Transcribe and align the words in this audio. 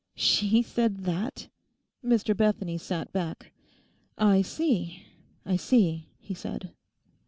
'She 0.15 0.63
said 0.63 1.01
that!' 1.03 1.47
Mr 2.03 2.35
Bethany 2.35 2.75
sat 2.75 3.13
back. 3.13 3.51
'I 4.17 4.41
see, 4.41 5.03
I 5.45 5.57
see,' 5.57 6.07
he 6.17 6.33
said. 6.33 6.71